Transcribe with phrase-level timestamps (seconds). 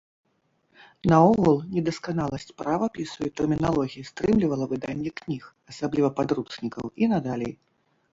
[1.11, 5.43] Наогул, недасканаласць правапісу і тэрміналогіі стрымлівала выданне кніг,
[5.73, 7.55] асабліва падручнікаў, і надалей.